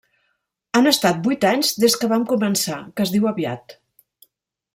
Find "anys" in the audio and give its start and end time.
1.49-1.69